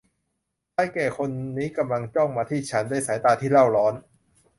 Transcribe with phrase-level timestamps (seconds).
[0.75, 3.93] ชายแก่คนนี้กำลังจ้องมองมาที่ฉันด้วยสายตาที่เร่าร้อน